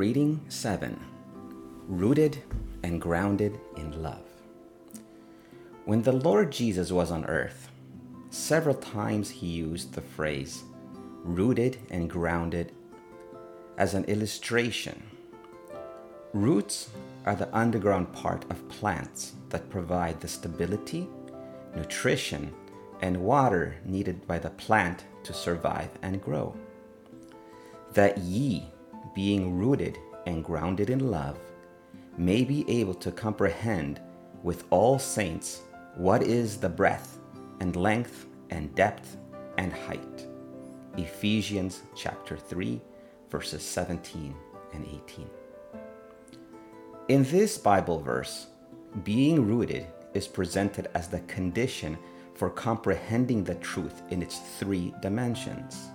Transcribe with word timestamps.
Reading 0.00 0.40
7 0.48 0.98
Rooted 1.86 2.42
and 2.82 3.02
Grounded 3.02 3.60
in 3.76 4.02
Love. 4.02 4.24
When 5.84 6.00
the 6.00 6.12
Lord 6.12 6.50
Jesus 6.50 6.90
was 6.90 7.10
on 7.10 7.26
earth, 7.26 7.68
several 8.30 8.76
times 8.76 9.28
he 9.28 9.46
used 9.46 9.92
the 9.92 10.00
phrase 10.00 10.64
rooted 11.22 11.76
and 11.90 12.08
grounded 12.08 12.72
as 13.76 13.92
an 13.92 14.04
illustration. 14.04 15.02
Roots 16.32 16.88
are 17.26 17.36
the 17.36 17.54
underground 17.54 18.10
part 18.14 18.50
of 18.50 18.70
plants 18.70 19.34
that 19.50 19.68
provide 19.68 20.18
the 20.18 20.28
stability, 20.28 21.10
nutrition, 21.76 22.54
and 23.02 23.18
water 23.18 23.76
needed 23.84 24.26
by 24.26 24.38
the 24.38 24.48
plant 24.48 25.04
to 25.24 25.34
survive 25.34 25.90
and 26.00 26.22
grow. 26.22 26.56
That 27.92 28.16
ye, 28.16 28.64
being 29.14 29.56
rooted 29.56 29.98
and 30.26 30.44
grounded 30.44 30.90
in 30.90 31.10
love, 31.10 31.38
may 32.16 32.44
be 32.44 32.64
able 32.68 32.94
to 32.94 33.10
comprehend 33.10 34.00
with 34.42 34.64
all 34.70 34.98
saints 34.98 35.62
what 35.96 36.22
is 36.22 36.58
the 36.58 36.68
breadth 36.68 37.18
and 37.60 37.76
length 37.76 38.26
and 38.50 38.74
depth 38.74 39.16
and 39.58 39.72
height. 39.72 40.26
Ephesians 40.96 41.82
chapter 41.94 42.36
3, 42.36 42.80
verses 43.30 43.62
17 43.62 44.34
and 44.72 44.86
18. 44.86 45.30
In 47.08 47.24
this 47.24 47.58
Bible 47.58 48.00
verse, 48.00 48.46
being 49.04 49.46
rooted 49.46 49.86
is 50.14 50.26
presented 50.26 50.88
as 50.94 51.08
the 51.08 51.20
condition 51.20 51.98
for 52.34 52.50
comprehending 52.50 53.44
the 53.44 53.54
truth 53.56 54.02
in 54.10 54.22
its 54.22 54.38
three 54.58 54.94
dimensions. 55.00 55.88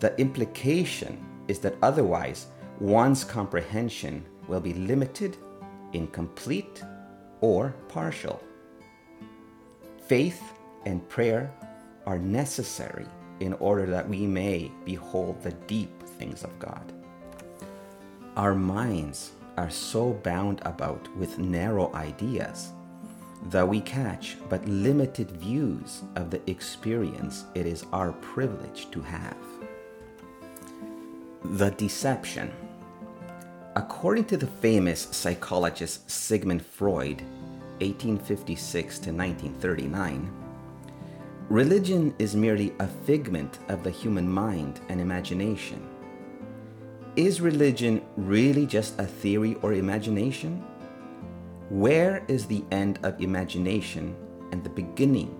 The 0.00 0.18
implication 0.20 1.24
is 1.48 1.58
that 1.60 1.76
otherwise 1.82 2.46
one's 2.78 3.24
comprehension 3.24 4.24
will 4.46 4.60
be 4.60 4.74
limited, 4.74 5.36
incomplete, 5.92 6.82
or 7.40 7.74
partial. 7.88 8.42
Faith 10.06 10.42
and 10.86 11.06
prayer 11.08 11.52
are 12.06 12.18
necessary 12.18 13.06
in 13.40 13.52
order 13.54 13.86
that 13.86 14.08
we 14.08 14.26
may 14.26 14.70
behold 14.84 15.42
the 15.42 15.52
deep 15.66 16.02
things 16.18 16.44
of 16.44 16.58
God. 16.58 16.92
Our 18.36 18.54
minds 18.54 19.32
are 19.56 19.70
so 19.70 20.12
bound 20.12 20.60
about 20.64 21.14
with 21.16 21.38
narrow 21.38 21.92
ideas 21.94 22.72
that 23.50 23.66
we 23.66 23.80
catch 23.80 24.36
but 24.48 24.66
limited 24.66 25.30
views 25.32 26.02
of 26.16 26.30
the 26.30 26.40
experience 26.50 27.44
it 27.54 27.66
is 27.66 27.84
our 27.92 28.12
privilege 28.12 28.90
to 28.90 29.00
have. 29.00 29.36
The 31.44 31.70
Deception. 31.70 32.50
According 33.76 34.24
to 34.24 34.36
the 34.36 34.48
famous 34.48 35.06
psychologist 35.12 36.10
Sigmund 36.10 36.66
Freud, 36.66 37.22
1856 37.80 38.98
to 38.98 39.12
1939, 39.12 40.32
religion 41.48 42.12
is 42.18 42.34
merely 42.34 42.74
a 42.80 42.88
figment 42.88 43.60
of 43.68 43.84
the 43.84 43.90
human 43.90 44.28
mind 44.28 44.80
and 44.88 45.00
imagination. 45.00 45.88
Is 47.14 47.40
religion 47.40 48.02
really 48.16 48.66
just 48.66 48.98
a 48.98 49.06
theory 49.06 49.54
or 49.62 49.74
imagination? 49.74 50.64
Where 51.68 52.24
is 52.26 52.46
the 52.46 52.64
end 52.72 52.98
of 53.04 53.22
imagination 53.22 54.16
and 54.50 54.64
the 54.64 54.70
beginning 54.70 55.38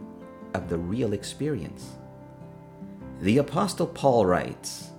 of 0.55 0.69
the 0.69 0.79
real 0.79 1.13
experience? 1.13 1.97
The 3.21 3.39
Apostle 3.39 3.89
Paul 3.89 4.27
writes, 4.27 4.91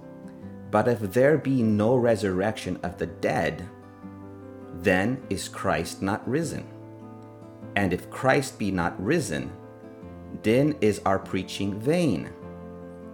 but 0.72 0.88
if 0.88 1.00
there 1.00 1.38
be 1.38 1.64
no 1.64 1.96
resurrection 1.96 2.80
of 2.84 2.98
the 2.98 3.08
dead, 3.08 3.68
then 4.76 5.22
is 5.30 5.48
Christ 5.48 6.02
not 6.02 6.28
risen. 6.28 6.68
And 7.76 7.94
if 7.94 8.10
Christ 8.10 8.60
be 8.60 8.72
not 8.72 9.02
risen, 9.04 9.52
then 10.44 10.76
is 10.82 11.02
our 11.06 11.20
preaching 11.20 11.80
vain, 11.80 12.30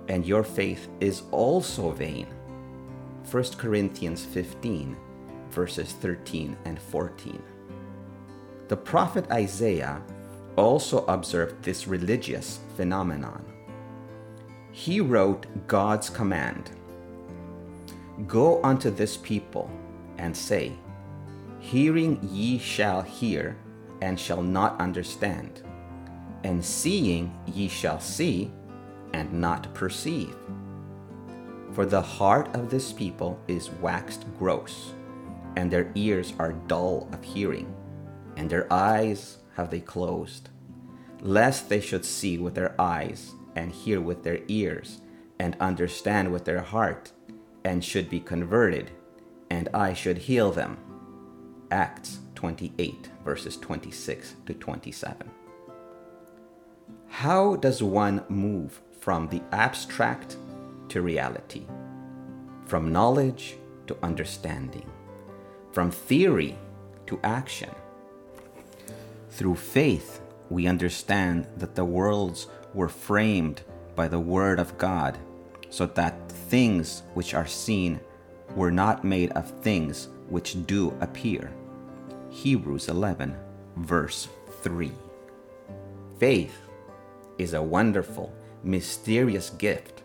and 0.08 0.26
your 0.26 0.44
faith 0.44 0.90
is 1.00 1.24
also 1.32 1.92
vain. 1.92 2.28
1 3.30 3.44
Corinthians 3.58 4.24
15, 4.26 4.96
verses 5.50 5.94
13 5.94 6.58
and 6.66 6.80
14. 6.80 7.42
The 8.68 8.78
prophet 8.78 9.30
Isaiah 9.32 10.02
also 10.56 11.06
observed 11.06 11.64
this 11.64 11.88
religious 11.88 12.60
phenomenon. 12.76 13.44
He 14.72 15.00
wrote 15.00 15.46
God's 15.68 16.10
command 16.10 16.72
Go 18.28 18.64
unto 18.64 18.90
this 18.90 19.18
people, 19.18 19.70
and 20.18 20.36
say, 20.36 20.72
Hearing 21.60 22.20
ye 22.24 22.58
shall 22.58 23.02
hear, 23.02 23.58
and 24.02 24.18
shall 24.18 24.42
not 24.42 24.80
understand, 24.80 25.62
and 26.44 26.64
seeing 26.64 27.38
ye 27.46 27.68
shall 27.68 28.00
see, 28.00 28.52
and 29.14 29.34
not 29.34 29.74
perceive. 29.74 30.36
For 31.74 31.86
the 31.86 32.02
heart 32.02 32.56
of 32.56 32.70
this 32.70 32.94
people 32.94 33.38
is 33.50 33.70
waxed 33.70 34.26
gross, 34.40 34.94
and 35.58 35.70
their 35.70 35.92
ears 35.96 36.34
are 36.40 36.54
dull 36.54 37.10
of 37.12 37.22
hearing, 37.22 37.74
and 38.38 38.50
their 38.50 38.72
eyes 38.72 39.40
have 39.56 39.70
they 39.70 39.82
closed, 39.82 40.50
lest 41.20 41.68
they 41.68 41.82
should 41.82 42.06
see 42.06 42.38
with 42.38 42.56
their 42.56 42.80
eyes, 42.80 43.34
and 43.58 43.74
hear 43.74 44.00
with 44.00 44.24
their 44.24 44.40
ears, 44.48 45.02
and 45.38 45.58
understand 45.60 46.32
with 46.32 46.46
their 46.46 46.62
heart 46.62 47.12
and 47.66 47.84
should 47.84 48.10
be 48.10 48.20
converted, 48.20 48.92
and 49.50 49.68
I 49.74 49.94
should 49.94 50.20
heal 50.20 50.52
them. 50.52 50.78
Acts 51.72 52.20
28, 52.36 53.10
verses 53.26 53.58
26 53.58 54.36
to 54.46 54.54
27. 54.54 55.30
How 57.08 57.56
does 57.56 57.82
one 57.82 58.24
move 58.30 58.82
from 59.00 59.28
the 59.28 59.42
abstract 59.52 60.38
to 60.90 61.02
reality? 61.02 61.66
From 62.66 62.94
knowledge 62.94 63.58
to 63.88 63.98
understanding? 64.04 64.90
From 65.72 65.90
theory 65.90 66.58
to 67.08 67.20
action? 67.24 67.74
Through 69.32 69.56
faith, 69.56 70.22
we 70.50 70.68
understand 70.68 71.48
that 71.58 71.74
the 71.74 71.86
worlds 71.86 72.48
were 72.76 72.90
framed 72.90 73.64
by 73.96 74.08
the 74.08 74.20
Word 74.20 74.60
of 74.60 74.78
God 74.78 75.18
so 75.72 75.88
that 75.88 76.25
things 76.50 77.04
which 77.14 77.34
are 77.34 77.48
seen 77.48 78.00
were 78.56 78.72
not 78.72 79.04
made 79.04 79.32
of 79.32 79.50
things 79.62 80.10
which 80.30 80.66
do 80.66 80.96
appear. 81.02 81.52
Hebrews 82.30 82.90
11, 82.90 83.36
verse 83.78 84.28
3. 84.62 84.92
Faith 86.20 86.58
is 87.38 87.54
a 87.54 87.62
wonderful, 87.62 88.34
mysterious 88.64 89.50
gift 89.52 90.04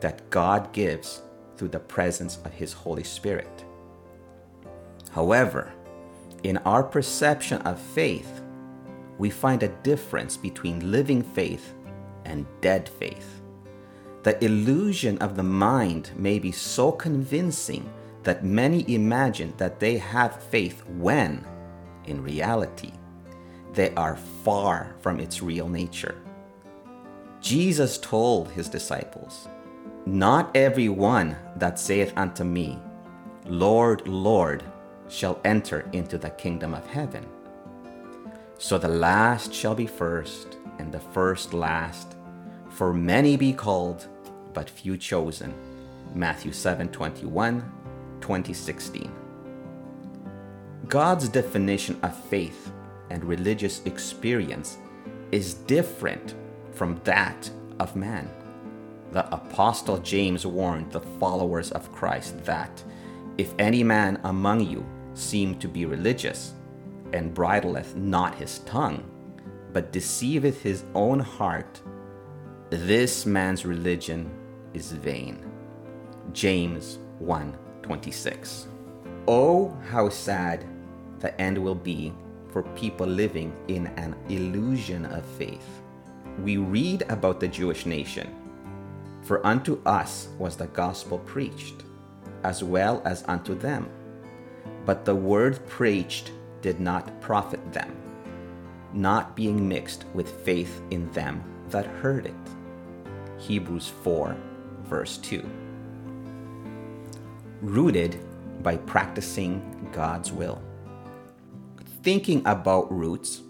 that 0.00 0.28
God 0.30 0.72
gives 0.72 1.22
through 1.56 1.68
the 1.68 1.78
presence 1.78 2.38
of 2.44 2.52
His 2.52 2.72
Holy 2.72 3.04
Spirit. 3.04 3.64
However, 5.10 5.72
in 6.42 6.56
our 6.58 6.82
perception 6.82 7.60
of 7.62 7.78
faith, 7.78 8.42
we 9.18 9.30
find 9.30 9.62
a 9.62 9.68
difference 9.82 10.36
between 10.36 10.90
living 10.90 11.22
faith 11.22 11.74
and 12.24 12.46
dead 12.60 12.88
faith. 12.88 13.41
The 14.22 14.42
illusion 14.44 15.18
of 15.18 15.36
the 15.36 15.42
mind 15.42 16.12
may 16.16 16.38
be 16.38 16.52
so 16.52 16.92
convincing 16.92 17.90
that 18.22 18.44
many 18.44 18.94
imagine 18.94 19.52
that 19.56 19.80
they 19.80 19.98
have 19.98 20.42
faith 20.44 20.84
when, 20.86 21.44
in 22.04 22.22
reality, 22.22 22.92
they 23.72 23.92
are 23.94 24.16
far 24.44 24.94
from 25.00 25.18
its 25.18 25.42
real 25.42 25.68
nature. 25.68 26.14
Jesus 27.40 27.98
told 27.98 28.48
his 28.50 28.68
disciples, 28.68 29.48
Not 30.06 30.56
every 30.56 30.88
one 30.88 31.36
that 31.56 31.80
saith 31.80 32.12
unto 32.16 32.44
me, 32.44 32.78
Lord, 33.46 34.06
Lord, 34.06 34.62
shall 35.08 35.40
enter 35.44 35.88
into 35.92 36.16
the 36.16 36.30
kingdom 36.30 36.74
of 36.74 36.86
heaven. 36.86 37.26
So 38.58 38.78
the 38.78 38.86
last 38.86 39.52
shall 39.52 39.74
be 39.74 39.88
first, 39.88 40.58
and 40.78 40.92
the 40.92 41.00
first 41.00 41.52
last. 41.52 42.16
For 42.72 42.94
many 42.94 43.36
be 43.36 43.52
called, 43.52 44.06
but 44.54 44.70
few 44.70 44.96
chosen. 44.96 45.54
Matthew 46.14 46.52
7 46.52 46.88
21, 46.88 47.60
2016. 48.20 49.12
God's 50.88 51.28
definition 51.28 51.98
of 52.02 52.16
faith 52.16 52.72
and 53.10 53.24
religious 53.24 53.82
experience 53.84 54.78
is 55.32 55.54
different 55.54 56.34
from 56.72 57.00
that 57.04 57.50
of 57.78 57.94
man. 57.94 58.28
The 59.12 59.32
Apostle 59.34 59.98
James 59.98 60.46
warned 60.46 60.92
the 60.92 61.00
followers 61.00 61.72
of 61.72 61.92
Christ 61.92 62.42
that 62.44 62.82
if 63.36 63.54
any 63.58 63.82
man 63.82 64.18
among 64.24 64.60
you 64.60 64.84
seem 65.14 65.58
to 65.58 65.68
be 65.68 65.84
religious, 65.84 66.54
and 67.12 67.34
bridleth 67.34 67.94
not 67.96 68.34
his 68.36 68.60
tongue, 68.60 69.04
but 69.74 69.92
deceiveth 69.92 70.62
his 70.62 70.84
own 70.94 71.20
heart, 71.20 71.82
this 72.72 73.26
man's 73.26 73.66
religion 73.66 74.30
is 74.72 74.92
vain. 74.92 75.44
James 76.32 76.98
1:26. 77.20 78.66
Oh, 79.28 79.76
how 79.90 80.08
sad 80.08 80.64
the 81.18 81.38
end 81.38 81.58
will 81.58 81.74
be 81.74 82.14
for 82.48 82.62
people 82.74 83.06
living 83.06 83.52
in 83.68 83.88
an 83.98 84.16
illusion 84.30 85.04
of 85.04 85.22
faith. 85.36 85.82
We 86.42 86.56
read 86.56 87.04
about 87.10 87.40
the 87.40 87.48
Jewish 87.48 87.84
nation. 87.84 88.28
For 89.20 89.46
unto 89.46 89.78
us 89.84 90.28
was 90.38 90.56
the 90.56 90.68
gospel 90.68 91.18
preached, 91.18 91.84
as 92.42 92.64
well 92.64 93.02
as 93.04 93.22
unto 93.28 93.54
them. 93.54 93.86
But 94.86 95.04
the 95.04 95.14
word 95.14 95.60
preached 95.66 96.32
did 96.62 96.80
not 96.80 97.20
profit 97.20 97.60
them, 97.70 97.94
not 98.94 99.36
being 99.36 99.68
mixed 99.68 100.06
with 100.14 100.42
faith 100.42 100.80
in 100.90 101.10
them 101.12 101.44
that 101.68 101.86
heard 101.86 102.24
it. 102.24 102.61
Hebrews 103.42 103.88
4, 104.04 104.36
verse 104.84 105.16
2. 105.16 105.42
Rooted 107.60 108.20
by 108.62 108.76
practicing 108.76 109.88
God's 109.90 110.30
will. 110.30 110.62
Thinking 112.04 112.40
about 112.46 112.92
roots, 112.92 113.42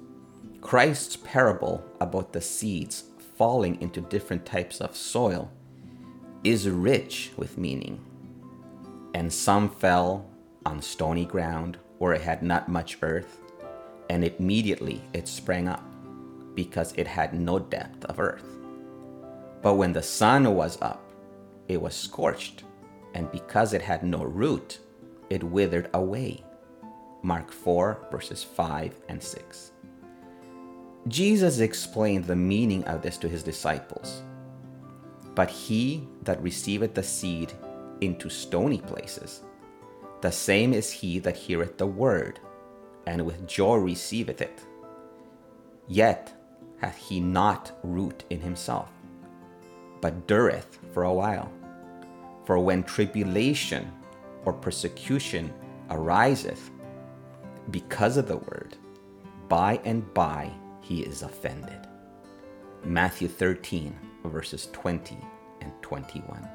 Christ's 0.62 1.16
parable 1.16 1.84
about 2.00 2.32
the 2.32 2.40
seeds 2.40 3.04
falling 3.36 3.78
into 3.82 4.00
different 4.00 4.46
types 4.46 4.80
of 4.80 4.96
soil 4.96 5.50
is 6.42 6.70
rich 6.70 7.30
with 7.36 7.58
meaning. 7.58 8.00
And 9.12 9.30
some 9.30 9.68
fell 9.68 10.26
on 10.64 10.80
stony 10.80 11.26
ground 11.26 11.76
where 11.98 12.14
it 12.14 12.22
had 12.22 12.42
not 12.42 12.66
much 12.66 12.96
earth, 13.02 13.42
and 14.08 14.24
immediately 14.24 15.02
it 15.12 15.28
sprang 15.28 15.68
up 15.68 15.84
because 16.54 16.94
it 16.96 17.06
had 17.06 17.34
no 17.34 17.58
depth 17.58 18.06
of 18.06 18.18
earth. 18.18 18.61
But 19.62 19.74
when 19.74 19.92
the 19.92 20.02
sun 20.02 20.52
was 20.54 20.80
up, 20.82 21.02
it 21.68 21.80
was 21.80 21.94
scorched, 21.94 22.64
and 23.14 23.30
because 23.30 23.72
it 23.72 23.82
had 23.82 24.02
no 24.02 24.24
root, 24.24 24.80
it 25.30 25.42
withered 25.42 25.88
away. 25.94 26.44
Mark 27.22 27.52
4, 27.52 28.08
verses 28.10 28.42
5 28.42 28.94
and 29.08 29.22
6. 29.22 29.72
Jesus 31.08 31.58
explained 31.60 32.24
the 32.24 32.36
meaning 32.36 32.84
of 32.84 33.02
this 33.02 33.16
to 33.18 33.28
his 33.28 33.42
disciples. 33.42 34.22
But 35.34 35.48
he 35.48 36.06
that 36.22 36.42
receiveth 36.42 36.94
the 36.94 37.02
seed 37.02 37.52
into 38.00 38.28
stony 38.28 38.78
places, 38.78 39.42
the 40.22 40.30
same 40.30 40.72
is 40.72 40.90
he 40.90 41.18
that 41.20 41.36
heareth 41.36 41.78
the 41.78 41.86
word, 41.86 42.38
and 43.06 43.26
with 43.26 43.46
joy 43.46 43.76
receiveth 43.76 44.40
it. 44.40 44.60
Yet 45.88 46.32
hath 46.78 46.96
he 46.96 47.18
not 47.18 47.72
root 47.82 48.22
in 48.30 48.40
himself, 48.40 48.90
but 50.02 50.26
dureth 50.26 50.78
for 50.92 51.04
a 51.04 51.14
while. 51.14 51.50
For 52.44 52.58
when 52.58 52.82
tribulation 52.82 53.90
or 54.44 54.52
persecution 54.52 55.54
ariseth 55.88 56.70
because 57.70 58.18
of 58.18 58.28
the 58.28 58.36
word, 58.36 58.76
by 59.48 59.80
and 59.84 60.12
by 60.12 60.50
he 60.82 61.02
is 61.02 61.22
offended. 61.22 61.86
Matthew 62.84 63.28
13, 63.28 63.96
verses 64.24 64.68
20 64.72 65.16
and 65.60 65.72
21. 65.80 66.48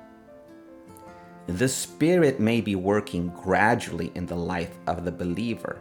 The 1.48 1.70
Spirit 1.70 2.42
may 2.42 2.60
be 2.60 2.76
working 2.76 3.30
gradually 3.30 4.12
in 4.16 4.26
the 4.26 4.36
life 4.36 4.78
of 4.86 5.06
the 5.06 5.12
believer. 5.14 5.80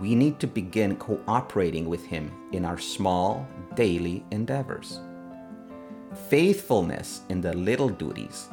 We 0.00 0.16
need 0.16 0.40
to 0.40 0.48
begin 0.48 0.96
cooperating 0.96 1.88
with 1.88 2.04
Him 2.04 2.32
in 2.50 2.64
our 2.64 2.78
small 2.78 3.46
daily 3.76 4.24
endeavors. 4.32 4.98
Faithfulness 6.28 7.20
in 7.28 7.40
the 7.40 7.52
little 7.52 7.88
duties 7.88 8.48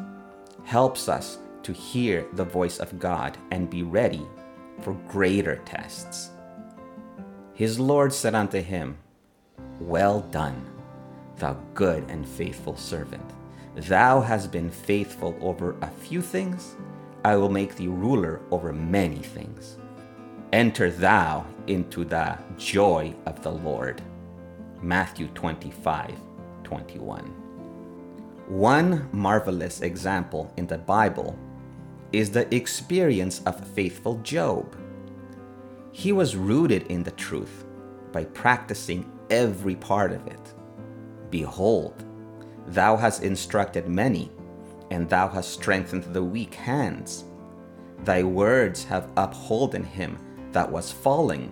helps 0.63 1.09
us 1.09 1.39
to 1.63 1.74
hear 1.74 2.25
the 2.33 2.45
voice 2.45 2.77
of 2.77 3.00
God 3.00 3.36
and 3.50 3.69
be 3.69 3.81
ready 3.81 4.25
for 4.81 4.94
greater 5.07 5.56
tests. 5.65 6.30
His 7.54 7.80
Lord 7.80 8.13
said 8.13 8.36
unto 8.36 8.62
him, 8.62 8.98
Well 9.80 10.21
done, 10.21 10.63
thou 11.38 11.57
good 11.74 12.04
and 12.09 12.27
faithful 12.27 12.75
servant. 12.75 13.25
Thou 13.75 14.21
hast 14.21 14.51
been 14.51 14.69
faithful 14.69 15.36
over 15.42 15.75
a 15.81 15.89
few 15.89 16.21
things, 16.21 16.75
I 17.25 17.36
will 17.36 17.50
make 17.50 17.75
thee 17.75 17.88
ruler 17.88 18.39
over 18.51 18.71
many 18.71 19.18
things. 19.18 19.77
Enter 20.54 20.92
thou 20.92 21.45
into 21.65 22.06
the 22.06 22.38
joy 22.57 23.13
of 23.25 23.42
the 23.42 23.51
Lord. 23.51 24.01
Matthew 24.81 25.27
25 25.30 26.13
21. 26.63 27.46
One 28.47 29.09
marvelous 29.11 29.81
example 29.81 30.53
in 30.55 30.67
the 30.67 30.77
Bible 30.77 31.38
is 32.13 32.31
the 32.31 32.53
experience 32.55 33.41
of 33.45 33.67
faithful 33.67 34.19
Job. 34.19 34.73
He 35.91 36.13
was 36.13 36.38
rooted 36.38 36.83
in 36.83 37.03
the 37.03 37.11
truth 37.11 37.65
by 38.13 38.23
practicing 38.23 39.11
every 39.29 39.75
part 39.75 40.13
of 40.13 40.25
it. 40.27 40.53
Behold, 41.29 42.05
thou 42.67 42.95
hast 42.95 43.21
instructed 43.21 43.89
many, 43.89 44.31
and 44.91 45.09
thou 45.09 45.27
hast 45.27 45.51
strengthened 45.51 46.05
the 46.13 46.23
weak 46.23 46.53
hands. 46.53 47.25
Thy 48.05 48.23
words 48.23 48.85
have 48.85 49.11
upholden 49.17 49.83
him 49.83 50.17
that 50.53 50.71
was 50.71 50.89
falling, 50.89 51.51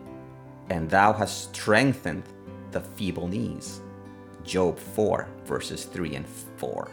and 0.70 0.90
thou 0.90 1.12
hast 1.12 1.50
strengthened 1.50 2.24
the 2.72 2.80
feeble 2.80 3.28
knees. 3.28 3.82
Job 4.46 4.78
4, 4.78 5.28
verses 5.46 5.86
3 5.86 6.16
and 6.16 6.28
4. 6.28 6.88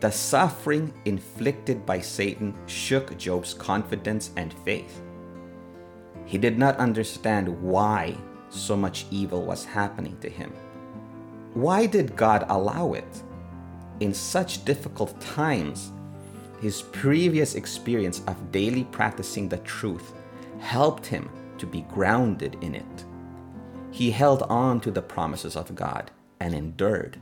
The 0.00 0.10
suffering 0.10 0.92
inflicted 1.04 1.84
by 1.86 2.00
Satan 2.00 2.54
shook 2.66 3.16
Job's 3.16 3.54
confidence 3.54 4.30
and 4.36 4.52
faith. 4.64 5.02
He 6.26 6.38
did 6.38 6.58
not 6.58 6.76
understand 6.76 7.48
why 7.62 8.16
so 8.48 8.76
much 8.76 9.06
evil 9.10 9.44
was 9.44 9.64
happening 9.64 10.16
to 10.20 10.28
him. 10.28 10.52
Why 11.54 11.86
did 11.86 12.16
God 12.16 12.44
allow 12.48 12.92
it? 12.92 13.22
In 14.00 14.12
such 14.12 14.64
difficult 14.64 15.20
times, 15.20 15.90
his 16.60 16.82
previous 16.82 17.54
experience 17.54 18.22
of 18.26 18.52
daily 18.52 18.84
practicing 18.84 19.48
the 19.48 19.58
truth 19.58 20.12
helped 20.58 21.06
him 21.06 21.28
to 21.58 21.66
be 21.66 21.82
grounded 21.82 22.56
in 22.60 22.74
it. 22.74 23.04
He 23.94 24.10
held 24.10 24.42
on 24.50 24.80
to 24.80 24.90
the 24.90 25.02
promises 25.02 25.54
of 25.54 25.76
God 25.76 26.10
and 26.40 26.52
endured. 26.52 27.20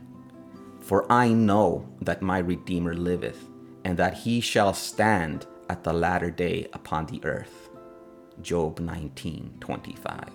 For 0.81 1.05
I 1.07 1.31
know 1.31 1.87
that 2.01 2.23
my 2.23 2.39
Redeemer 2.39 2.95
liveth, 2.95 3.47
and 3.85 3.95
that 3.99 4.15
he 4.15 4.41
shall 4.41 4.73
stand 4.73 5.45
at 5.69 5.83
the 5.83 5.93
latter 5.93 6.31
day 6.31 6.67
upon 6.73 7.05
the 7.05 7.23
earth. 7.23 7.69
Job 8.41 8.79
19:25. 8.79 10.31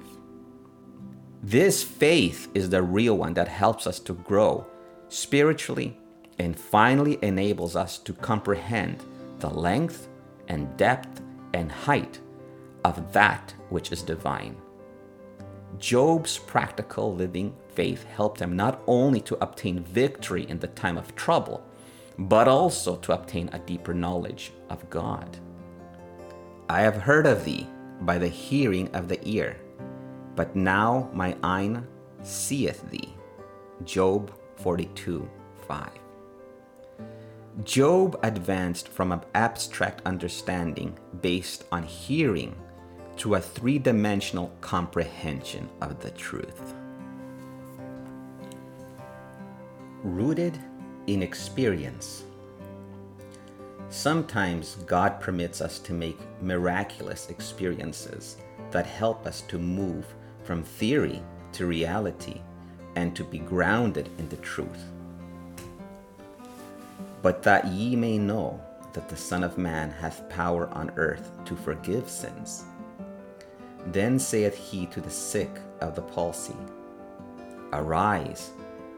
This 1.43 1.83
faith 1.83 2.47
is 2.55 2.71
the 2.71 2.85
real 2.85 3.19
one 3.19 3.35
that 3.35 3.49
helps 3.49 3.85
us 3.89 3.99
to 3.99 4.13
grow 4.13 4.65
spiritually 5.09 5.99
and 6.39 6.57
finally 6.57 7.19
enables 7.21 7.75
us 7.75 7.99
to 7.99 8.13
comprehend 8.13 9.05
the 9.41 9.51
length 9.51 10.07
and 10.47 10.77
depth 10.77 11.21
and 11.53 11.73
height 11.73 12.21
of 12.85 13.13
that 13.13 13.53
which 13.71 13.91
is 13.91 14.03
divine. 14.03 14.55
Job's 15.79 16.39
practical 16.39 17.15
living 17.15 17.55
faith 17.75 18.05
helped 18.05 18.41
him 18.41 18.57
not 18.57 18.83
only 18.87 19.21
to 19.23 19.43
obtain 19.43 19.81
victory 19.81 20.49
in 20.49 20.59
the 20.59 20.67
time 20.69 20.99
of 20.99 21.15
trouble, 21.15 21.63
but 22.19 22.49
also 22.49 22.97
to 22.97 23.13
obtain 23.13 23.49
a 23.53 23.59
deeper 23.61 23.95
knowledge 23.95 24.53
of 24.71 24.89
God. 24.91 25.39
I 26.69 26.81
have 26.83 26.97
heard 26.97 27.27
of 27.27 27.45
thee 27.45 27.67
by 28.01 28.19
the 28.19 28.29
hearing 28.29 28.95
of 28.95 29.09
the 29.09 29.21
ear, 29.29 29.57
but 30.35 30.57
now 30.57 31.09
my 31.13 31.37
eye 31.43 31.79
seeth 32.23 32.89
thee. 32.91 33.15
Job 33.85 34.33
42 34.57 35.29
5. 35.67 35.91
Job 37.65 38.19
advanced 38.23 38.89
from 38.89 39.13
an 39.13 39.21
abstract 39.35 40.03
understanding 40.07 40.99
based 41.23 41.65
on 41.73 41.83
hearing 41.83 42.55
to 43.19 43.35
a 43.35 43.41
three 43.41 43.79
dimensional 43.79 44.53
comprehension 44.61 45.69
of 45.81 46.01
the 46.01 46.11
truth. 46.13 46.75
rooted 50.03 50.59
in 51.07 51.23
experience. 51.23 52.25
Sometimes 53.91 54.77
God 54.87 55.21
permits 55.21 55.61
us 55.61 55.79
to 55.81 55.93
make 55.93 56.19
miraculous 56.43 57.31
experiences 57.31 58.37
that 58.71 58.87
help 58.87 59.27
us 59.27 59.41
to 59.43 59.59
move 59.59 60.07
from 60.45 60.63
theory 60.63 61.23
to 61.53 61.67
reality 61.67 62.41
and 62.97 63.17
to 63.17 63.25
be 63.25 63.39
grounded 63.39 64.11
in 64.19 64.29
the 64.29 64.37
truth. 64.37 64.85
But 67.23 67.43
that 67.43 67.67
ye 67.67 67.97
may 67.97 68.19
know 68.19 68.61
that 68.93 69.09
the 69.09 69.17
Son 69.17 69.43
of 69.43 69.59
Man 69.59 69.91
hath 69.91 70.29
power 70.29 70.69
on 70.69 70.91
earth 70.97 71.31
to 71.47 71.57
forgive 71.57 72.09
sins. 72.09 72.65
Then 73.87 74.19
saith 74.19 74.57
he 74.57 74.87
to 74.87 75.01
the 75.01 75.11
sick 75.11 75.51
of 75.81 75.95
the 75.95 76.03
palsy, 76.03 76.57
Arise 77.73 78.51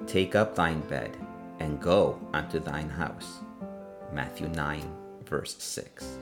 Take 0.06 0.34
up 0.34 0.54
thine 0.54 0.80
bed 0.80 1.16
and 1.60 1.80
go 1.80 2.18
unto 2.32 2.58
thine 2.58 2.88
house. 2.88 3.40
Matthew 4.12 4.48
9, 4.48 4.82
verse 5.24 5.56
6. 5.58 6.18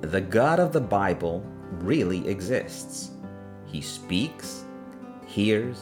the 0.00 0.20
God 0.20 0.58
of 0.58 0.72
the 0.72 0.80
Bible 0.80 1.44
really 1.70 2.28
exists. 2.28 3.12
He 3.66 3.80
speaks, 3.80 4.64
hears, 5.26 5.78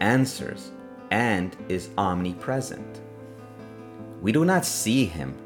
answers, 0.00 0.70
and 1.10 1.56
is 1.68 1.90
omnipresent. 1.98 3.00
We 4.22 4.32
do 4.32 4.44
not 4.44 4.64
see 4.64 5.04
him, 5.04 5.36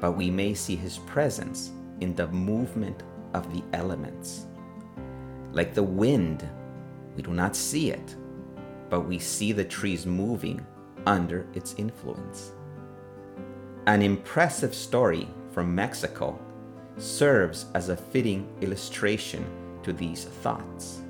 but 0.00 0.12
we 0.12 0.30
may 0.30 0.54
see 0.54 0.74
his 0.76 0.98
presence 0.98 1.70
in 2.00 2.14
the 2.14 2.26
movement 2.28 3.02
of 3.36 3.52
the 3.52 3.62
elements. 3.72 4.46
Like 5.52 5.74
the 5.74 5.82
wind, 5.82 6.48
we 7.14 7.22
do 7.22 7.32
not 7.32 7.54
see 7.54 7.90
it, 7.90 8.16
but 8.90 9.02
we 9.02 9.18
see 9.18 9.52
the 9.52 9.64
trees 9.64 10.06
moving 10.06 10.66
under 11.06 11.46
its 11.54 11.74
influence. 11.78 12.52
An 13.86 14.02
impressive 14.02 14.74
story 14.74 15.28
from 15.52 15.74
Mexico 15.74 16.38
serves 16.96 17.66
as 17.74 17.88
a 17.88 17.96
fitting 17.96 18.48
illustration 18.60 19.44
to 19.82 19.92
these 19.92 20.24
thoughts. 20.24 21.02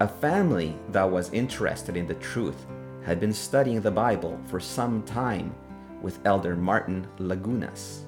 A 0.00 0.06
family 0.06 0.76
that 0.90 1.10
was 1.10 1.32
interested 1.32 1.96
in 1.96 2.06
the 2.06 2.14
truth 2.14 2.66
had 3.04 3.18
been 3.18 3.32
studying 3.32 3.80
the 3.80 3.90
Bible 3.90 4.38
for 4.46 4.60
some 4.60 5.02
time 5.02 5.52
with 6.02 6.24
Elder 6.24 6.54
Martin 6.54 7.06
Lagunas, 7.18 8.02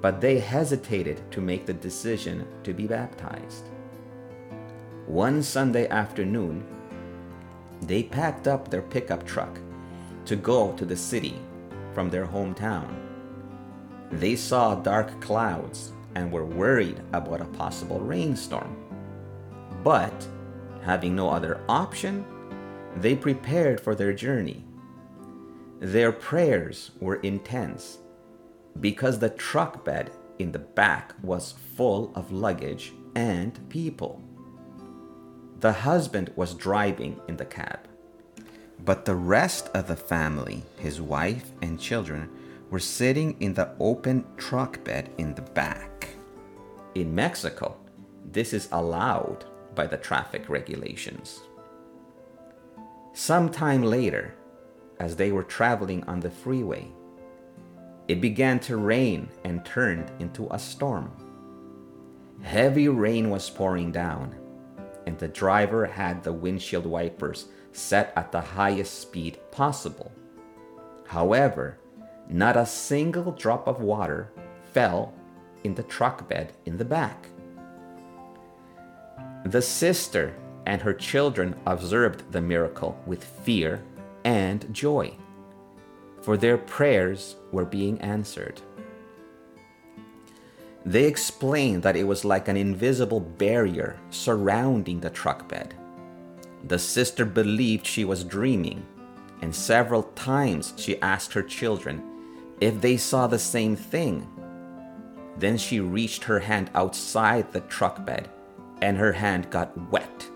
but 0.00 0.20
they 0.20 0.38
hesitated 0.38 1.20
to 1.30 1.40
make 1.40 1.66
the 1.66 1.72
decision 1.72 2.46
to 2.62 2.72
be 2.72 2.86
baptized. 2.86 3.68
One 5.06 5.42
Sunday 5.42 5.88
afternoon, 5.88 6.64
they 7.82 8.02
packed 8.02 8.46
up 8.48 8.70
their 8.70 8.82
pickup 8.82 9.26
truck 9.26 9.58
to 10.26 10.36
go 10.36 10.72
to 10.72 10.84
the 10.84 10.96
city 10.96 11.38
from 11.92 12.10
their 12.10 12.26
hometown. 12.26 12.88
They 14.12 14.36
saw 14.36 14.74
dark 14.74 15.20
clouds 15.20 15.92
and 16.14 16.30
were 16.30 16.44
worried 16.44 17.00
about 17.12 17.40
a 17.40 17.46
possible 17.46 18.00
rainstorm. 18.00 18.76
But 19.82 20.26
Having 20.82 21.14
no 21.14 21.28
other 21.28 21.60
option, 21.68 22.24
they 22.96 23.14
prepared 23.14 23.80
for 23.80 23.94
their 23.94 24.12
journey. 24.12 24.64
Their 25.78 26.12
prayers 26.12 26.92
were 27.00 27.16
intense 27.16 27.98
because 28.78 29.18
the 29.18 29.30
truck 29.30 29.84
bed 29.84 30.10
in 30.38 30.52
the 30.52 30.58
back 30.58 31.14
was 31.22 31.54
full 31.76 32.12
of 32.14 32.32
luggage 32.32 32.92
and 33.14 33.68
people. 33.68 34.22
The 35.60 35.72
husband 35.72 36.32
was 36.36 36.54
driving 36.54 37.20
in 37.28 37.36
the 37.36 37.44
cab, 37.44 37.80
but 38.84 39.04
the 39.04 39.14
rest 39.14 39.68
of 39.74 39.88
the 39.88 39.96
family, 39.96 40.62
his 40.78 41.00
wife 41.00 41.50
and 41.60 41.78
children, 41.78 42.30
were 42.70 42.78
sitting 42.78 43.36
in 43.40 43.52
the 43.54 43.70
open 43.80 44.24
truck 44.36 44.82
bed 44.84 45.10
in 45.18 45.34
the 45.34 45.42
back. 45.42 46.08
In 46.94 47.14
Mexico, 47.14 47.76
this 48.32 48.52
is 48.52 48.68
allowed 48.72 49.44
by 49.74 49.86
the 49.86 49.96
traffic 49.96 50.48
regulations. 50.48 51.40
Sometime 53.12 53.82
later, 53.82 54.34
as 54.98 55.16
they 55.16 55.32
were 55.32 55.42
traveling 55.42 56.04
on 56.04 56.20
the 56.20 56.30
freeway, 56.30 56.86
it 58.08 58.20
began 58.20 58.58
to 58.60 58.76
rain 58.76 59.28
and 59.44 59.64
turned 59.64 60.10
into 60.18 60.48
a 60.50 60.58
storm. 60.58 61.12
Heavy 62.42 62.88
rain 62.88 63.30
was 63.30 63.50
pouring 63.50 63.92
down, 63.92 64.34
and 65.06 65.18
the 65.18 65.28
driver 65.28 65.86
had 65.86 66.22
the 66.22 66.32
windshield 66.32 66.86
wipers 66.86 67.46
set 67.72 68.12
at 68.16 68.32
the 68.32 68.40
highest 68.40 69.00
speed 69.00 69.38
possible. 69.50 70.10
However, 71.06 71.78
not 72.28 72.56
a 72.56 72.66
single 72.66 73.32
drop 73.32 73.66
of 73.66 73.80
water 73.80 74.30
fell 74.72 75.12
in 75.64 75.74
the 75.74 75.82
truck 75.82 76.28
bed 76.28 76.52
in 76.64 76.78
the 76.78 76.84
back. 76.84 77.26
The 79.44 79.62
sister 79.62 80.34
and 80.66 80.80
her 80.82 80.94
children 80.94 81.56
observed 81.66 82.30
the 82.32 82.40
miracle 82.40 83.00
with 83.06 83.24
fear 83.24 83.82
and 84.24 84.72
joy, 84.72 85.16
for 86.22 86.36
their 86.36 86.58
prayers 86.58 87.36
were 87.52 87.64
being 87.64 88.00
answered. 88.00 88.60
They 90.84 91.04
explained 91.04 91.82
that 91.82 91.96
it 91.96 92.04
was 92.04 92.24
like 92.24 92.48
an 92.48 92.56
invisible 92.56 93.20
barrier 93.20 93.98
surrounding 94.10 95.00
the 95.00 95.10
truck 95.10 95.48
bed. 95.48 95.74
The 96.64 96.78
sister 96.78 97.24
believed 97.24 97.86
she 97.86 98.04
was 98.04 98.24
dreaming, 98.24 98.86
and 99.42 99.54
several 99.54 100.04
times 100.14 100.74
she 100.76 101.00
asked 101.00 101.32
her 101.32 101.42
children 101.42 102.02
if 102.60 102.80
they 102.80 102.96
saw 102.96 103.26
the 103.26 103.38
same 103.38 103.76
thing. 103.76 104.26
Then 105.36 105.56
she 105.56 105.80
reached 105.80 106.24
her 106.24 106.40
hand 106.40 106.70
outside 106.74 107.52
the 107.52 107.60
truck 107.62 108.04
bed 108.04 108.28
and 108.82 108.96
her 108.96 109.12
hand 109.12 109.50
got 109.50 109.76
wet, 109.90 110.26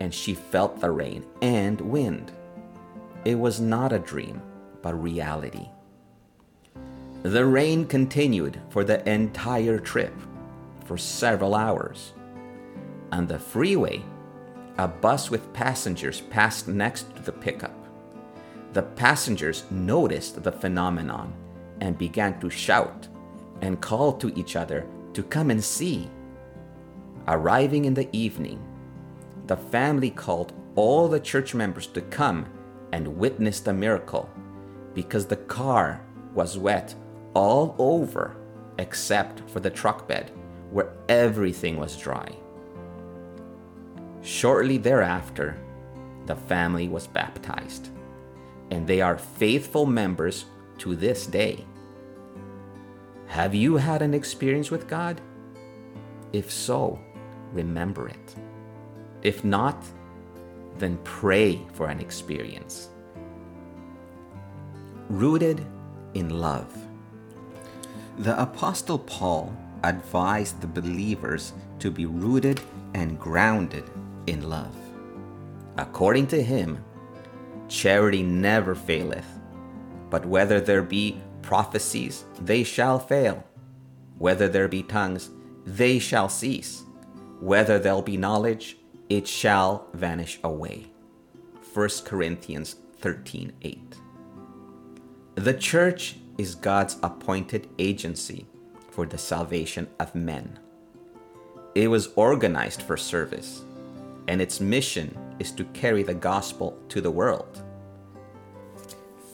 and 0.00 0.14
she 0.14 0.34
felt 0.34 0.80
the 0.80 0.90
rain 0.90 1.24
and 1.42 1.80
wind. 1.80 2.32
It 3.24 3.38
was 3.38 3.60
not 3.60 3.92
a 3.92 3.98
dream, 3.98 4.40
reality. 4.94 5.68
The 7.22 7.44
rain 7.44 7.84
continued 7.84 8.60
for 8.70 8.84
the 8.84 9.06
entire 9.08 9.78
trip, 9.78 10.14
for 10.84 10.96
several 10.96 11.54
hours. 11.54 12.12
On 13.10 13.26
the 13.26 13.38
freeway, 13.38 14.02
a 14.78 14.86
bus 14.86 15.30
with 15.30 15.52
passengers 15.52 16.20
passed 16.20 16.68
next 16.68 17.14
to 17.16 17.22
the 17.22 17.32
pickup. 17.32 17.74
The 18.72 18.82
passengers 18.82 19.64
noticed 19.70 20.42
the 20.42 20.52
phenomenon 20.52 21.34
and 21.80 21.98
began 21.98 22.38
to 22.40 22.48
shout 22.48 23.08
and 23.60 23.80
call 23.80 24.12
to 24.12 24.32
each 24.38 24.54
other 24.54 24.86
to 25.14 25.22
come 25.22 25.50
and 25.50 25.62
see. 25.62 26.08
Arriving 27.26 27.84
in 27.84 27.94
the 27.94 28.08
evening, 28.12 28.62
the 29.48 29.56
family 29.56 30.10
called 30.10 30.52
all 30.76 31.08
the 31.08 31.18
church 31.18 31.54
members 31.54 31.88
to 31.88 32.00
come 32.02 32.46
and 32.92 33.18
witness 33.18 33.58
the 33.60 33.72
miracle 33.72 34.30
because 34.98 35.26
the 35.26 35.36
car 35.36 36.00
was 36.34 36.58
wet 36.58 36.92
all 37.32 37.76
over 37.78 38.34
except 38.78 39.48
for 39.48 39.60
the 39.60 39.70
truck 39.70 40.08
bed 40.08 40.32
where 40.72 40.92
everything 41.08 41.76
was 41.76 41.96
dry. 41.96 42.28
Shortly 44.22 44.76
thereafter, 44.76 45.56
the 46.26 46.34
family 46.34 46.88
was 46.88 47.06
baptized, 47.06 47.90
and 48.72 48.88
they 48.88 49.00
are 49.00 49.16
faithful 49.16 49.86
members 49.86 50.46
to 50.78 50.96
this 50.96 51.28
day. 51.28 51.64
Have 53.28 53.54
you 53.54 53.76
had 53.76 54.02
an 54.02 54.14
experience 54.14 54.68
with 54.68 54.88
God? 54.88 55.20
If 56.32 56.50
so, 56.50 56.98
remember 57.52 58.08
it. 58.08 58.34
If 59.22 59.44
not, 59.44 59.80
then 60.78 60.98
pray 61.04 61.64
for 61.74 61.86
an 61.86 62.00
experience. 62.00 62.88
Rooted 65.08 65.64
in 66.14 66.30
love. 66.30 66.72
The 68.18 68.40
Apostle 68.40 68.98
Paul 68.98 69.56
advised 69.84 70.60
the 70.60 70.66
believers 70.66 71.52
to 71.78 71.90
be 71.90 72.06
rooted 72.06 72.60
and 72.94 73.18
grounded 73.18 73.88
in 74.26 74.48
love. 74.48 74.74
According 75.76 76.26
to 76.28 76.42
him, 76.42 76.84
charity 77.68 78.22
never 78.22 78.74
faileth, 78.74 79.38
but 80.10 80.26
whether 80.26 80.60
there 80.60 80.82
be 80.82 81.20
prophecies, 81.42 82.24
they 82.40 82.64
shall 82.64 82.98
fail. 82.98 83.44
Whether 84.18 84.48
there 84.48 84.68
be 84.68 84.82
tongues, 84.82 85.30
they 85.64 85.98
shall 85.98 86.28
cease 86.28 86.82
whether 87.40 87.78
there'll 87.78 88.02
be 88.02 88.16
knowledge, 88.16 88.76
it 89.08 89.28
shall 89.28 89.86
vanish 89.94 90.40
away. 90.42 90.86
1 91.72 91.88
Corinthians 92.04 92.76
13 93.00 93.52
8. 93.62 93.96
The 95.38 95.54
church 95.54 96.16
is 96.36 96.56
God's 96.56 96.96
appointed 97.00 97.68
agency 97.78 98.48
for 98.90 99.06
the 99.06 99.16
salvation 99.16 99.86
of 100.00 100.12
men. 100.12 100.58
It 101.76 101.86
was 101.86 102.08
organized 102.16 102.82
for 102.82 102.96
service, 102.96 103.62
and 104.26 104.42
its 104.42 104.60
mission 104.60 105.16
is 105.38 105.52
to 105.52 105.64
carry 105.66 106.02
the 106.02 106.12
gospel 106.12 106.76
to 106.88 107.00
the 107.00 107.12
world. 107.12 107.62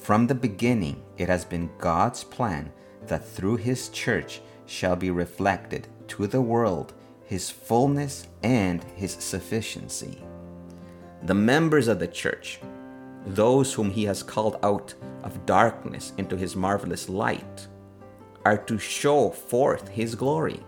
From 0.02 0.26
the 0.26 0.34
beginning, 0.34 1.02
it 1.16 1.28
has 1.28 1.46
been 1.46 1.70
God's 1.78 2.22
plan 2.22 2.70
that 3.06 3.26
through 3.26 3.56
His 3.56 3.88
church 3.88 4.42
shall 4.66 4.96
be 4.96 5.10
reflected 5.10 5.88
to 6.08 6.26
the 6.26 6.42
world 6.42 6.92
his 7.24 7.48
fullness 7.48 8.28
and 8.42 8.84
his 8.96 9.12
sufficiency. 9.12 10.22
The 11.22 11.34
members 11.34 11.88
of 11.88 11.98
the 11.98 12.06
church, 12.06 12.60
those 13.26 13.72
whom 13.72 13.90
he 13.90 14.04
has 14.04 14.22
called 14.22 14.58
out 14.62 14.94
of 15.22 15.46
darkness 15.46 16.12
into 16.18 16.36
his 16.36 16.54
marvelous 16.54 17.08
light, 17.08 17.68
are 18.44 18.58
to 18.58 18.78
show 18.78 19.30
forth 19.30 19.88
his 19.88 20.14
glory. 20.14 20.60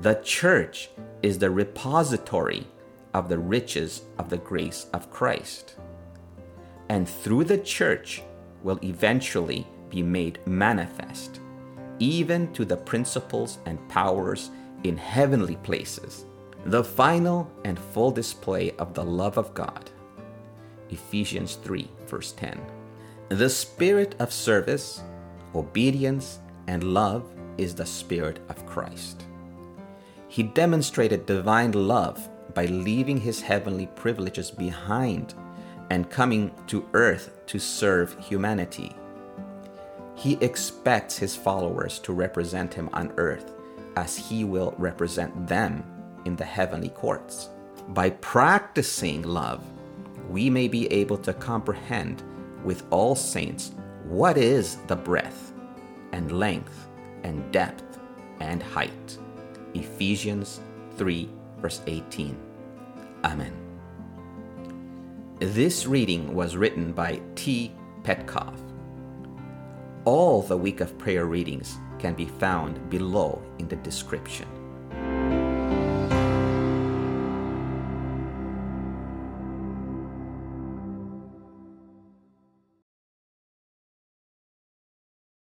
The 0.00 0.14
church 0.24 0.90
is 1.22 1.38
the 1.38 1.50
repository 1.50 2.66
of 3.12 3.28
the 3.28 3.38
riches 3.38 4.02
of 4.18 4.30
the 4.30 4.38
grace 4.38 4.86
of 4.94 5.10
Christ. 5.10 5.76
And 6.88 7.08
through 7.08 7.44
the 7.44 7.58
church 7.58 8.22
will 8.62 8.78
eventually 8.82 9.66
be 9.90 10.02
made 10.02 10.38
manifest 10.46 11.40
even 12.00 12.52
to 12.54 12.64
the 12.64 12.76
principles 12.76 13.58
and 13.66 13.88
powers 13.88 14.50
in 14.82 14.96
heavenly 14.96 15.56
places, 15.56 16.24
the 16.64 16.82
final 16.82 17.48
and 17.64 17.78
full 17.78 18.10
display 18.10 18.72
of 18.72 18.94
the 18.94 19.04
love 19.04 19.38
of 19.38 19.54
God. 19.54 19.90
Ephesians 20.90 21.56
3, 21.56 21.88
verse 22.06 22.32
10. 22.32 22.60
The 23.30 23.48
spirit 23.48 24.14
of 24.18 24.32
service, 24.32 25.02
obedience, 25.54 26.40
and 26.66 26.82
love 26.82 27.32
is 27.58 27.74
the 27.74 27.86
spirit 27.86 28.40
of 28.48 28.66
Christ. 28.66 29.24
He 30.28 30.42
demonstrated 30.42 31.26
divine 31.26 31.72
love 31.72 32.28
by 32.54 32.66
leaving 32.66 33.20
his 33.20 33.40
heavenly 33.40 33.86
privileges 33.86 34.50
behind 34.50 35.34
and 35.90 36.10
coming 36.10 36.52
to 36.68 36.88
earth 36.94 37.30
to 37.46 37.58
serve 37.58 38.16
humanity. 38.18 38.94
He 40.14 40.34
expects 40.40 41.16
his 41.16 41.34
followers 41.34 41.98
to 42.00 42.12
represent 42.12 42.74
him 42.74 42.88
on 42.92 43.12
earth 43.16 43.52
as 43.96 44.16
he 44.16 44.44
will 44.44 44.74
represent 44.78 45.46
them 45.46 45.84
in 46.24 46.36
the 46.36 46.44
heavenly 46.44 46.90
courts. 46.90 47.48
By 47.88 48.10
practicing 48.10 49.22
love, 49.22 49.64
we 50.30 50.48
may 50.48 50.68
be 50.68 50.86
able 50.92 51.18
to 51.18 51.32
comprehend 51.34 52.22
with 52.62 52.84
all 52.90 53.16
saints 53.16 53.72
what 54.04 54.38
is 54.38 54.76
the 54.86 54.94
breadth 54.94 55.52
and 56.12 56.30
length 56.30 56.88
and 57.24 57.50
depth 57.52 57.98
and 58.38 58.62
height. 58.62 59.18
Ephesians 59.74 60.60
3, 60.96 61.28
verse 61.58 61.82
18. 61.86 62.36
Amen. 63.24 63.52
This 65.40 65.86
reading 65.86 66.32
was 66.32 66.56
written 66.56 66.92
by 66.92 67.20
T. 67.34 67.72
Petkoff. 68.02 68.58
All 70.04 70.42
the 70.42 70.56
Week 70.56 70.80
of 70.80 70.96
Prayer 70.96 71.26
readings 71.26 71.76
can 71.98 72.14
be 72.14 72.26
found 72.26 72.88
below 72.88 73.42
in 73.58 73.66
the 73.68 73.76
description. 73.76 74.46